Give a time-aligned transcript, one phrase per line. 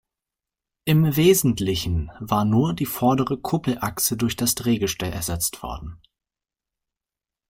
[0.83, 6.01] Im Wesentlichen war nur die vordere Kuppelachse durch das Drehgestell ersetzt worden.